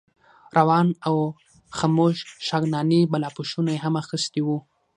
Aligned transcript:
روان 0.57 0.87
او 1.07 1.15
خموش 1.77 2.17
شغناني 2.47 3.01
بالاپوشونه 3.11 3.69
یې 3.75 3.79
هم 3.85 3.93
اخیستي 4.03 4.41
وو. 4.43 4.57